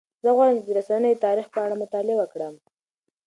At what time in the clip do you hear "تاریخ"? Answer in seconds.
1.27-1.47